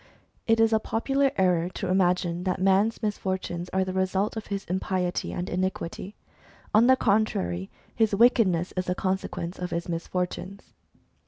[0.47, 4.65] It is a popular error to imagine that man's misfortunes are the result of his
[4.65, 6.15] impiety and iniquity.
[6.73, 10.73] On the contrary, his wickedness is the consequence of his mis fortunes.